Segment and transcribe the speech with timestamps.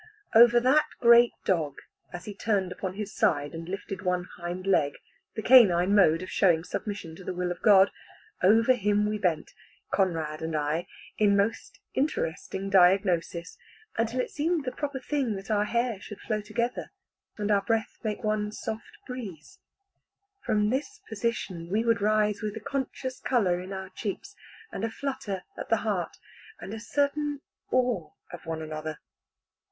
[0.33, 1.77] Over that great dog,
[2.11, 4.97] as he turned upon his side, and lifted one hind leg
[5.35, 7.91] (the canine mode of showing submission to the will of God),
[8.41, 9.51] over him we bent,
[9.91, 10.87] Conrad and I,
[11.19, 13.59] in most interesting diagnosis,
[13.95, 16.89] until it seemed the proper thing that our hair should flow together,
[17.37, 19.59] and our breath make one soft breeze.
[20.43, 24.35] From this position we would rise with a conscious colour in our cheeks,
[24.71, 26.17] and a flutter at the heart,
[26.59, 28.97] and a certain awe of one another.